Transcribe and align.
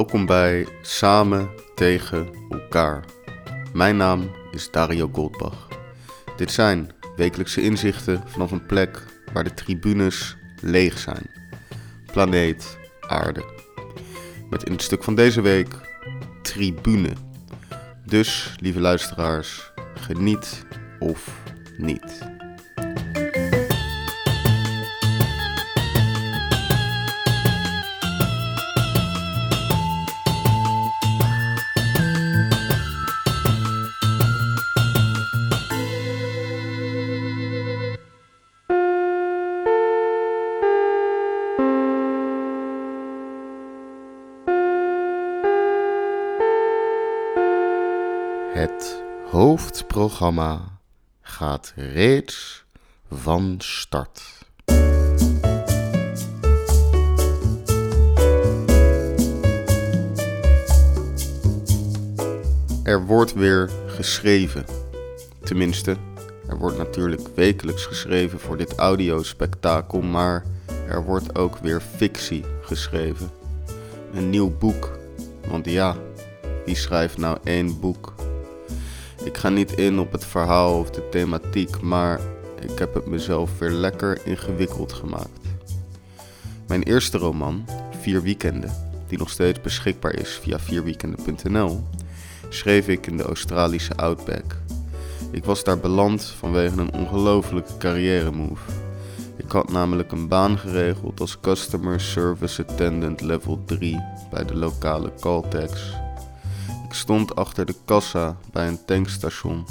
Welkom 0.00 0.26
bij 0.26 0.66
Samen 0.82 1.50
tegen 1.74 2.28
elkaar. 2.50 3.04
Mijn 3.72 3.96
naam 3.96 4.30
is 4.50 4.70
Dario 4.70 5.10
Goldbach. 5.12 5.68
Dit 6.36 6.52
zijn 6.52 6.90
wekelijkse 7.16 7.62
inzichten 7.62 8.22
vanaf 8.26 8.50
een 8.50 8.66
plek 8.66 9.04
waar 9.32 9.44
de 9.44 9.54
tribunes 9.54 10.36
leeg 10.60 10.98
zijn. 10.98 11.30
Planeet 12.12 12.78
Aarde. 13.00 13.44
Met 14.50 14.62
in 14.62 14.72
het 14.72 14.82
stuk 14.82 15.04
van 15.04 15.14
deze 15.14 15.40
week 15.40 15.68
Tribune. 16.42 17.12
Dus, 18.06 18.54
lieve 18.60 18.80
luisteraars, 18.80 19.72
geniet 19.94 20.66
of 20.98 21.42
niet. 21.76 22.18
Het 48.52 49.02
hoofdprogramma 49.30 50.78
gaat 51.20 51.72
reeds 51.76 52.64
van 53.10 53.54
start. 53.58 54.22
Er 62.82 63.06
wordt 63.06 63.34
weer 63.34 63.70
geschreven. 63.86 64.64
Tenminste, 65.42 65.96
er 66.48 66.58
wordt 66.58 66.76
natuurlijk 66.76 67.28
wekelijks 67.34 67.86
geschreven 67.86 68.40
voor 68.40 68.56
dit 68.56 68.74
audiospektakel, 68.74 70.00
maar 70.00 70.44
er 70.88 71.04
wordt 71.04 71.38
ook 71.38 71.56
weer 71.56 71.80
fictie 71.80 72.44
geschreven. 72.62 73.30
Een 74.12 74.30
nieuw 74.30 74.56
boek. 74.58 74.98
Want 75.48 75.66
ja, 75.66 75.96
wie 76.64 76.76
schrijft 76.76 77.18
nou 77.18 77.38
één 77.44 77.80
boek? 77.80 78.19
Ik 79.24 79.36
ga 79.36 79.48
niet 79.48 79.72
in 79.72 79.98
op 79.98 80.12
het 80.12 80.24
verhaal 80.24 80.78
of 80.78 80.90
de 80.90 81.08
thematiek, 81.08 81.80
maar 81.80 82.20
ik 82.60 82.78
heb 82.78 82.94
het 82.94 83.06
mezelf 83.06 83.58
weer 83.58 83.70
lekker 83.70 84.26
ingewikkeld 84.26 84.92
gemaakt. 84.92 85.40
Mijn 86.66 86.82
eerste 86.82 87.18
roman, 87.18 87.64
Vier 88.00 88.22
Weekenden, 88.22 88.72
die 89.08 89.18
nog 89.18 89.30
steeds 89.30 89.60
beschikbaar 89.60 90.14
is 90.14 90.38
via 90.42 90.58
vierweekenden.nl, 90.58 91.82
schreef 92.48 92.88
ik 92.88 93.06
in 93.06 93.16
de 93.16 93.22
Australische 93.22 93.96
Outback. 93.96 94.56
Ik 95.30 95.44
was 95.44 95.64
daar 95.64 95.78
beland 95.78 96.24
vanwege 96.24 96.80
een 96.80 96.92
ongelofelijke 96.92 97.76
carrière 97.78 98.30
move. 98.30 98.70
Ik 99.36 99.52
had 99.52 99.72
namelijk 99.72 100.12
een 100.12 100.28
baan 100.28 100.58
geregeld 100.58 101.20
als 101.20 101.40
Customer 101.40 102.00
Service 102.00 102.64
Attendant 102.66 103.20
Level 103.20 103.62
3 103.64 104.00
bij 104.30 104.44
de 104.44 104.54
lokale 104.54 105.12
Caltex. 105.20 105.92
Ik 106.90 106.96
stond 106.96 107.36
achter 107.36 107.66
de 107.66 107.74
kassa 107.84 108.36
bij 108.52 108.68
een 108.68 108.84
tankstation. 108.84 109.66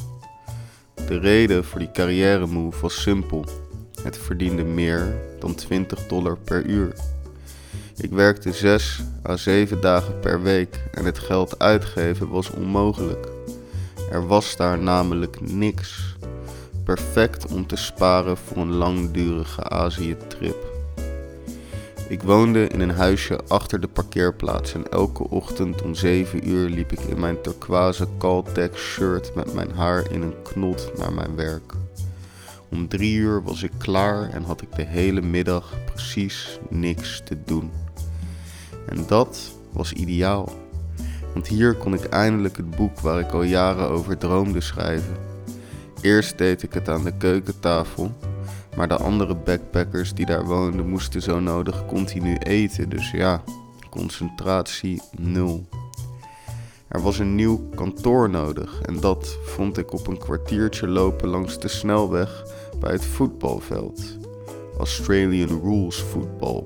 De 0.95 1.17
reden 1.17 1.65
voor 1.65 1.79
die 1.79 1.91
carrière 1.91 2.47
move 2.47 2.81
was 2.81 3.01
simpel. 3.01 3.45
Het 4.01 4.17
verdiende 4.17 4.63
meer 4.63 5.15
dan 5.39 5.55
20 5.55 6.07
dollar 6.07 6.37
per 6.37 6.65
uur. 6.65 6.93
Ik 7.95 8.11
werkte 8.11 8.53
6 8.53 9.01
à 9.25 9.35
7 9.35 9.81
dagen 9.81 10.19
per 10.19 10.41
week 10.41 10.83
en 10.91 11.05
het 11.05 11.19
geld 11.19 11.59
uitgeven 11.59 12.29
was 12.29 12.49
onmogelijk. 12.49 13.27
Er 14.11 14.27
was 14.27 14.55
daar 14.55 14.79
namelijk 14.79 15.51
niks. 15.51 16.15
Perfect 16.83 17.51
om 17.51 17.67
te 17.67 17.75
sparen 17.75 18.37
voor 18.37 18.57
een 18.57 18.73
langdurige 18.73 19.69
Azië-trip. 19.69 20.78
Ik 22.09 22.21
woonde 22.21 22.67
in 22.67 22.79
een 22.79 22.91
huisje 22.91 23.39
achter 23.47 23.81
de 23.81 23.87
parkeerplaats 23.87 24.73
en 24.73 24.91
elke 24.91 25.29
ochtend 25.29 25.81
om 25.81 25.95
7 25.95 26.49
uur 26.49 26.69
liep 26.69 26.91
ik 26.91 26.99
in 26.99 27.19
mijn 27.19 27.41
turquoise 27.41 28.07
Caltex 28.17 28.81
shirt 28.81 29.35
met 29.35 29.53
mijn 29.53 29.71
haar 29.71 30.11
in 30.11 30.21
een 30.21 30.41
knot 30.43 30.91
naar 30.97 31.13
mijn 31.13 31.35
werk. 31.35 31.73
Om 32.69 32.87
3 32.87 33.15
uur 33.15 33.43
was 33.43 33.63
ik 33.63 33.71
klaar 33.77 34.29
en 34.29 34.43
had 34.43 34.61
ik 34.61 34.75
de 34.75 34.83
hele 34.83 35.21
middag 35.21 35.73
precies 35.85 36.59
niks 36.69 37.21
te 37.25 37.37
doen. 37.45 37.71
En 38.85 39.05
dat 39.07 39.51
was 39.71 39.93
ideaal. 39.93 40.51
Want 41.33 41.47
hier 41.47 41.73
kon 41.73 41.93
ik 41.93 42.03
eindelijk 42.03 42.57
het 42.57 42.69
boek 42.71 42.99
waar 42.99 43.19
ik 43.19 43.31
al 43.31 43.43
jaren 43.43 43.89
over 43.89 44.17
droomde 44.17 44.61
schrijven. 44.61 45.17
Eerst 46.01 46.37
deed 46.37 46.63
ik 46.63 46.73
het 46.73 46.89
aan 46.89 47.03
de 47.03 47.17
keukentafel 47.17 48.11
maar 48.79 48.87
de 48.87 48.97
andere 48.97 49.35
backpackers 49.35 50.13
die 50.13 50.25
daar 50.25 50.45
woonden 50.45 50.89
moesten 50.89 51.21
zo 51.21 51.39
nodig 51.39 51.85
continu 51.85 52.35
eten. 52.37 52.89
Dus 52.89 53.11
ja, 53.11 53.43
concentratie 53.89 55.01
nul. 55.17 55.65
Er 56.87 57.01
was 57.01 57.19
een 57.19 57.35
nieuw 57.35 57.69
kantoor 57.75 58.29
nodig 58.29 58.81
en 58.81 58.99
dat 58.99 59.37
vond 59.43 59.77
ik 59.77 59.93
op 59.93 60.07
een 60.07 60.17
kwartiertje 60.17 60.87
lopen 60.87 61.29
langs 61.29 61.59
de 61.59 61.67
snelweg 61.67 62.43
bij 62.79 62.91
het 62.91 63.05
voetbalveld. 63.05 64.17
Australian 64.77 65.61
Rules 65.63 65.97
Football. 65.97 66.63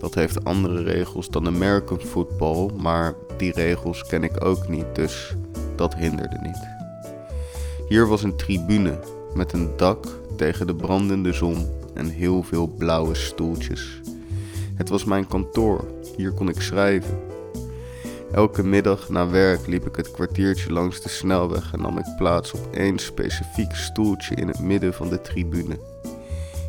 Dat 0.00 0.14
heeft 0.14 0.44
andere 0.44 0.82
regels 0.82 1.30
dan 1.30 1.46
American 1.46 2.00
Football, 2.00 2.70
maar 2.76 3.14
die 3.36 3.52
regels 3.52 4.06
ken 4.06 4.24
ik 4.24 4.44
ook 4.44 4.68
niet, 4.68 4.94
dus 4.94 5.34
dat 5.74 5.94
hinderde 5.94 6.38
niet. 6.42 6.68
Hier 7.88 8.06
was 8.06 8.22
een 8.22 8.36
tribune 8.36 8.98
met 9.34 9.52
een 9.52 9.70
dak 9.76 10.24
tegen 10.36 10.66
de 10.66 10.74
brandende 10.74 11.32
zon 11.32 11.66
en 11.94 12.08
heel 12.08 12.42
veel 12.42 12.66
blauwe 12.66 13.14
stoeltjes. 13.14 14.00
Het 14.74 14.88
was 14.88 15.04
mijn 15.04 15.26
kantoor, 15.26 15.84
hier 16.16 16.32
kon 16.32 16.48
ik 16.48 16.60
schrijven. 16.60 17.18
Elke 18.32 18.62
middag 18.62 19.08
na 19.08 19.28
werk 19.28 19.66
liep 19.66 19.86
ik 19.86 19.96
het 19.96 20.10
kwartiertje 20.10 20.72
langs 20.72 21.00
de 21.00 21.08
snelweg 21.08 21.72
en 21.72 21.80
nam 21.80 21.98
ik 21.98 22.14
plaats 22.16 22.52
op 22.52 22.74
één 22.74 22.98
specifiek 22.98 23.74
stoeltje 23.74 24.34
in 24.34 24.48
het 24.48 24.60
midden 24.60 24.94
van 24.94 25.08
de 25.08 25.20
tribune. 25.20 25.78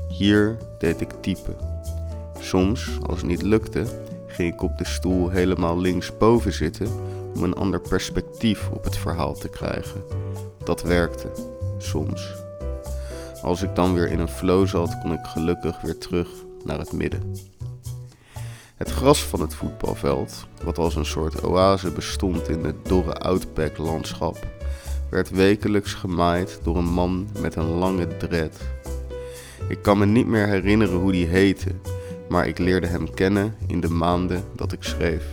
Hier 0.08 0.58
deed 0.78 1.02
ik 1.02 1.12
typen. 1.22 1.56
Soms, 2.40 2.98
als 3.06 3.18
het 3.18 3.28
niet 3.28 3.42
lukte, 3.42 3.86
ging 4.28 4.54
ik 4.54 4.62
op 4.62 4.78
de 4.78 4.86
stoel 4.86 5.30
helemaal 5.30 5.80
linksboven 5.80 6.54
zitten 6.54 6.88
om 7.36 7.44
een 7.44 7.56
ander 7.56 7.82
perspectief 7.82 8.70
op 8.70 8.84
het 8.84 8.98
verhaal 8.98 9.34
te 9.34 9.50
krijgen. 9.50 10.04
Dat 10.64 10.82
werkte, 10.82 11.32
soms. 11.78 12.47
Als 13.42 13.62
ik 13.62 13.76
dan 13.76 13.94
weer 13.94 14.12
in 14.12 14.20
een 14.20 14.28
flow 14.28 14.68
zat, 14.68 14.98
kon 15.02 15.14
ik 15.14 15.26
gelukkig 15.26 15.82
weer 15.82 15.98
terug 15.98 16.28
naar 16.64 16.80
het 16.80 16.92
midden. 16.92 17.36
Het 18.76 18.92
gras 18.92 19.24
van 19.24 19.42
het 19.42 19.54
voetbalveld, 19.54 20.48
wat 20.64 20.78
als 20.78 20.96
een 20.96 21.06
soort 21.06 21.44
oase 21.44 21.92
bestond 21.92 22.50
in 22.50 22.64
het 22.64 22.86
dorre 22.86 23.14
outback-landschap, 23.14 24.48
werd 25.10 25.30
wekelijks 25.30 25.94
gemaaid 25.94 26.60
door 26.64 26.78
een 26.78 26.94
man 26.94 27.28
met 27.40 27.56
een 27.56 27.70
lange 27.70 28.18
dread. 28.18 28.58
Ik 29.70 29.82
kan 29.82 29.98
me 29.98 30.06
niet 30.06 30.28
meer 30.28 30.48
herinneren 30.48 31.00
hoe 31.00 31.12
die 31.12 31.28
heette, 31.28 31.72
maar 32.30 32.48
ik 32.48 32.58
leerde 32.58 32.88
hem 32.88 33.14
kennen 33.14 33.56
in 33.68 33.80
de 33.80 33.90
maanden 33.90 34.44
dat 34.56 34.72
ik 34.72 34.84
schreef. 34.84 35.24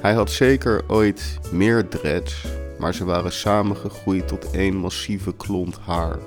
Hij 0.00 0.14
had 0.14 0.30
zeker 0.30 0.84
ooit 0.86 1.38
meer 1.52 1.88
dreads, 1.88 2.44
maar 2.78 2.94
ze 2.94 3.04
waren 3.04 3.32
samengegroeid 3.32 4.28
tot 4.28 4.50
één 4.50 4.76
massieve 4.76 5.34
klont 5.36 5.78
haar. 5.78 6.18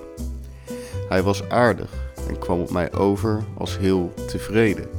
Hij 1.10 1.24
was 1.24 1.50
aardig 1.50 1.90
en 2.28 2.40
kwam 2.40 2.60
op 2.60 2.72
mij 2.72 2.94
over 2.94 3.44
als 3.58 3.78
heel 3.78 4.14
tevreden, 4.28 4.90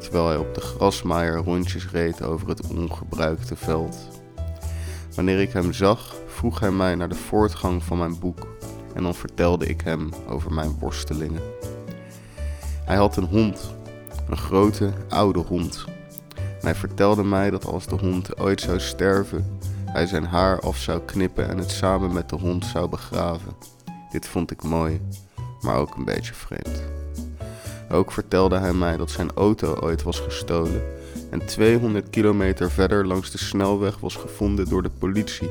terwijl 0.00 0.26
hij 0.26 0.36
op 0.36 0.54
de 0.54 0.60
grasmaaier 0.60 1.36
rondjes 1.36 1.90
reed 1.90 2.22
over 2.22 2.48
het 2.48 2.66
ongebruikte 2.66 3.56
veld. 3.56 3.96
Wanneer 5.14 5.40
ik 5.40 5.52
hem 5.52 5.72
zag, 5.72 6.14
vroeg 6.26 6.60
hij 6.60 6.70
mij 6.70 6.94
naar 6.94 7.08
de 7.08 7.14
voortgang 7.14 7.82
van 7.82 7.98
mijn 7.98 8.18
boek 8.18 8.46
en 8.94 9.02
dan 9.02 9.14
vertelde 9.14 9.66
ik 9.66 9.80
hem 9.80 10.10
over 10.28 10.52
mijn 10.52 10.76
worstelingen. 10.78 11.42
Hij 12.84 12.96
had 12.96 13.16
een 13.16 13.24
hond, 13.24 13.74
een 14.28 14.36
grote, 14.36 14.92
oude 15.08 15.38
hond. 15.38 15.84
Hij 16.60 16.74
vertelde 16.74 17.24
mij 17.24 17.50
dat 17.50 17.64
als 17.64 17.86
de 17.86 17.96
hond 17.96 18.38
ooit 18.38 18.60
zou 18.60 18.80
sterven, 18.80 19.58
hij 19.84 20.06
zijn 20.06 20.24
haar 20.24 20.60
af 20.60 20.76
zou 20.76 21.00
knippen 21.00 21.48
en 21.48 21.58
het 21.58 21.70
samen 21.70 22.12
met 22.12 22.28
de 22.28 22.36
hond 22.36 22.64
zou 22.64 22.88
begraven. 22.88 23.52
Dit 24.10 24.26
vond 24.26 24.50
ik 24.50 24.62
mooi 24.62 25.00
maar 25.64 25.76
ook 25.76 25.94
een 25.96 26.04
beetje 26.04 26.34
vreemd. 26.34 26.82
Ook 27.90 28.12
vertelde 28.12 28.58
hij 28.58 28.72
mij 28.72 28.96
dat 28.96 29.10
zijn 29.10 29.30
auto 29.34 29.74
ooit 29.74 30.02
was 30.02 30.20
gestolen 30.20 30.82
en 31.30 31.46
200 31.46 32.10
kilometer 32.10 32.70
verder 32.70 33.06
langs 33.06 33.30
de 33.30 33.38
snelweg 33.38 33.98
was 33.98 34.16
gevonden 34.16 34.68
door 34.68 34.82
de 34.82 34.90
politie. 34.98 35.50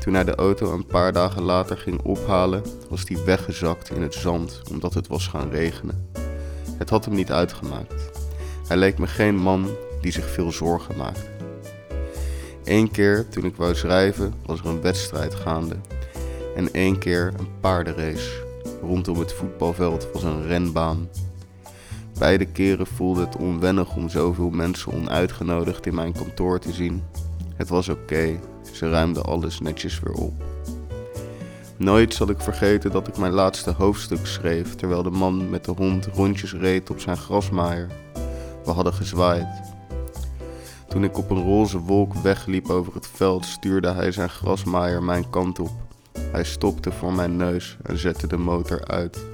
Toen 0.00 0.14
hij 0.14 0.24
de 0.24 0.34
auto 0.34 0.72
een 0.72 0.86
paar 0.86 1.12
dagen 1.12 1.42
later 1.42 1.76
ging 1.76 2.02
ophalen, 2.02 2.62
was 2.88 3.04
die 3.04 3.18
weggezakt 3.18 3.90
in 3.90 4.02
het 4.02 4.14
zand 4.14 4.62
omdat 4.70 4.94
het 4.94 5.06
was 5.06 5.26
gaan 5.26 5.50
regenen. 5.50 6.08
Het 6.78 6.90
had 6.90 7.04
hem 7.04 7.14
niet 7.14 7.32
uitgemaakt. 7.32 8.10
Hij 8.66 8.76
leek 8.76 8.98
me 8.98 9.06
geen 9.06 9.36
man 9.36 9.70
die 10.00 10.12
zich 10.12 10.30
veel 10.30 10.52
zorgen 10.52 10.96
maakte. 10.96 11.32
Eén 12.64 12.90
keer 12.90 13.28
toen 13.28 13.44
ik 13.44 13.56
wou 13.56 13.74
schrijven 13.74 14.34
was 14.46 14.60
er 14.60 14.66
een 14.66 14.80
wedstrijd 14.80 15.34
gaande. 15.34 15.76
En 16.56 16.72
één 16.72 16.98
keer 16.98 17.32
een 17.38 17.48
paardenrace. 17.60 18.43
Rondom 18.86 19.18
het 19.18 19.32
voetbalveld 19.32 20.08
was 20.12 20.22
een 20.22 20.46
renbaan. 20.46 21.08
Beide 22.18 22.44
keren 22.44 22.86
voelde 22.86 23.20
het 23.20 23.36
onwennig 23.36 23.96
om 23.96 24.08
zoveel 24.08 24.50
mensen 24.50 24.92
onuitgenodigd 24.92 25.86
in 25.86 25.94
mijn 25.94 26.12
kantoor 26.12 26.58
te 26.58 26.72
zien. 26.72 27.02
Het 27.56 27.68
was 27.68 27.88
oké, 27.88 28.40
ze 28.72 28.90
ruimden 28.90 29.24
alles 29.24 29.60
netjes 29.60 30.00
weer 30.00 30.14
op. 30.14 30.32
Nooit 31.76 32.14
zal 32.14 32.28
ik 32.28 32.40
vergeten 32.40 32.90
dat 32.90 33.08
ik 33.08 33.16
mijn 33.16 33.32
laatste 33.32 33.70
hoofdstuk 33.70 34.26
schreef 34.26 34.74
terwijl 34.74 35.02
de 35.02 35.10
man 35.10 35.50
met 35.50 35.64
de 35.64 35.72
hond 35.76 36.06
rondjes 36.06 36.52
reed 36.52 36.90
op 36.90 37.00
zijn 37.00 37.16
grasmaaier. 37.16 37.88
We 38.64 38.70
hadden 38.70 38.94
gezwaaid. 38.94 39.72
Toen 40.88 41.04
ik 41.04 41.18
op 41.18 41.30
een 41.30 41.42
roze 41.42 41.78
wolk 41.78 42.14
wegliep 42.14 42.70
over 42.70 42.94
het 42.94 43.06
veld, 43.06 43.44
stuurde 43.44 43.92
hij 43.92 44.12
zijn 44.12 44.28
grasmaaier 44.28 45.02
mijn 45.02 45.30
kant 45.30 45.58
op. 45.58 45.83
Hij 46.34 46.44
stopte 46.44 46.92
voor 46.92 47.12
mijn 47.12 47.36
neus 47.36 47.76
en 47.82 47.98
zette 47.98 48.26
de 48.26 48.36
motor 48.36 48.84
uit. 48.86 49.24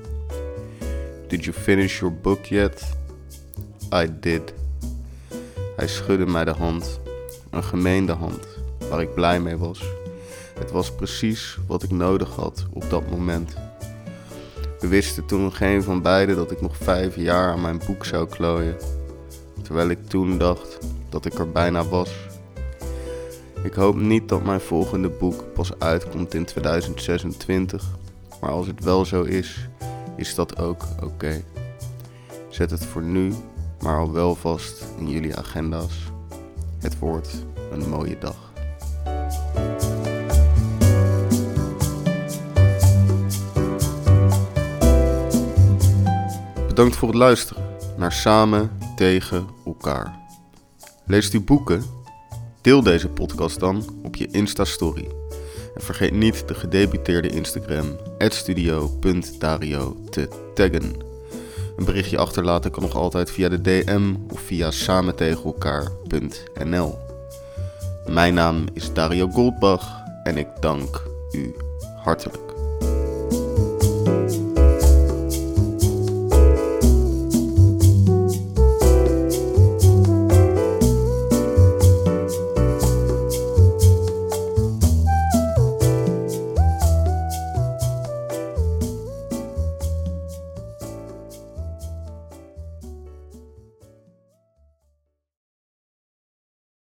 Did 1.28 1.44
you 1.44 1.56
finish 1.56 2.00
your 2.00 2.14
book 2.14 2.44
yet? 2.44 2.82
I 3.94 4.08
did. 4.20 4.54
Hij 5.76 5.88
schudde 5.88 6.26
mij 6.26 6.44
de 6.44 6.50
hand, 6.50 7.00
een 7.50 7.64
gemeende 7.64 8.12
hand, 8.12 8.46
waar 8.88 9.00
ik 9.00 9.14
blij 9.14 9.40
mee 9.40 9.56
was. 9.56 9.84
Het 10.58 10.70
was 10.70 10.94
precies 10.94 11.58
wat 11.66 11.82
ik 11.82 11.90
nodig 11.90 12.34
had 12.34 12.66
op 12.72 12.90
dat 12.90 13.10
moment. 13.10 13.54
We 14.80 14.88
wisten 14.88 15.26
toen 15.26 15.52
geen 15.52 15.82
van 15.82 16.02
beiden 16.02 16.36
dat 16.36 16.50
ik 16.50 16.60
nog 16.60 16.76
vijf 16.76 17.16
jaar 17.16 17.52
aan 17.52 17.60
mijn 17.60 17.80
boek 17.86 18.04
zou 18.04 18.28
klooien, 18.28 18.76
terwijl 19.62 19.88
ik 19.88 20.08
toen 20.08 20.38
dacht 20.38 20.78
dat 21.08 21.24
ik 21.24 21.34
er 21.34 21.50
bijna 21.50 21.84
was. 21.84 22.10
Ik 23.62 23.72
hoop 23.74 23.96
niet 23.96 24.28
dat 24.28 24.44
mijn 24.44 24.60
volgende 24.60 25.08
boek 25.08 25.52
pas 25.54 25.78
uitkomt 25.78 26.34
in 26.34 26.44
2026, 26.44 27.84
maar 28.40 28.50
als 28.50 28.66
het 28.66 28.84
wel 28.84 29.04
zo 29.04 29.22
is, 29.22 29.68
is 30.16 30.34
dat 30.34 30.58
ook 30.58 30.84
oké. 31.02 31.42
Zet 32.48 32.70
het 32.70 32.84
voor 32.84 33.02
nu 33.02 33.32
maar 33.82 33.98
al 33.98 34.12
wel 34.12 34.34
vast 34.34 34.84
in 34.98 35.08
jullie 35.08 35.36
agenda's. 35.36 35.94
Het 36.78 36.98
wordt 36.98 37.44
een 37.70 37.88
mooie 37.88 38.18
dag. 38.18 38.52
Bedankt 46.66 46.96
voor 46.96 47.08
het 47.08 47.16
luisteren 47.16 47.62
naar 47.96 48.12
Samen 48.12 48.70
tegen 48.96 49.48
elkaar. 49.66 50.18
Leest 51.06 51.34
u 51.34 51.40
boeken? 51.40 51.99
Deel 52.60 52.82
deze 52.82 53.08
podcast 53.08 53.60
dan 53.60 53.84
op 54.02 54.16
je 54.16 54.28
Insta-story. 54.30 55.08
En 55.74 55.82
vergeet 55.82 56.12
niet 56.12 56.48
de 56.48 56.54
gedebuteerde 56.54 57.28
Instagram 57.28 57.96
studio.dario 58.18 59.96
te 60.10 60.28
taggen. 60.54 60.94
Een 61.76 61.84
berichtje 61.84 62.18
achterlaten 62.18 62.70
kan 62.70 62.82
nog 62.82 62.94
altijd 62.94 63.30
via 63.30 63.48
de 63.48 63.60
DM 63.60 64.14
of 64.30 64.40
via 64.40 64.70
samentegenelkaar.nl. 64.70 66.98
Mijn 68.06 68.34
naam 68.34 68.64
is 68.72 68.92
Dario 68.92 69.28
Goldbach 69.28 70.00
en 70.24 70.36
ik 70.36 70.48
dank 70.60 71.02
u 71.32 71.54
hartelijk. 72.02 72.59